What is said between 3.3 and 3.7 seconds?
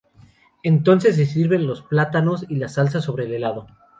helado.